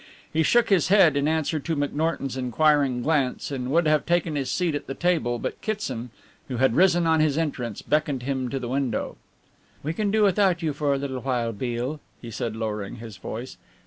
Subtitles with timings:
[0.33, 4.49] He shook his head in answer to McNorton's inquiring glance, and would have taken his
[4.49, 6.09] seat at the table, but Kitson,
[6.47, 9.17] who had risen on his entrance, beckoned him to the window.
[9.83, 13.57] "We can do without you for a little while, Beale," he said, lowering his voice.